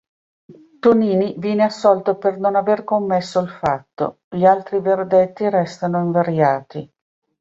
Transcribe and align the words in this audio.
Tonini 0.79 1.35
viene 1.37 1.61
assolto 1.63 2.15
per 2.17 2.39
non 2.39 2.55
aver 2.55 2.83
commesso 2.83 3.39
il 3.39 3.49
fatto; 3.49 4.21
gli 4.29 4.45
altri 4.45 4.79
verdetti 4.79 5.47
restano 5.47 5.99
invariati. 5.99 6.91